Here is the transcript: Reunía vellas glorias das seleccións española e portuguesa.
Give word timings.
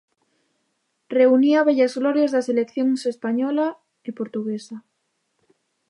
Reunía 1.17 1.65
vellas 1.67 1.93
glorias 1.99 2.31
das 2.33 2.47
seleccións 2.49 3.01
española 3.13 3.67
e 4.07 4.09
portuguesa. 4.19 4.77